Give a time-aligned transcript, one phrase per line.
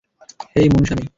[0.51, 1.05] হেই, Munusamy!